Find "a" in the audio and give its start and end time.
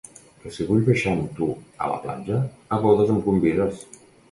1.87-1.91, 2.79-2.83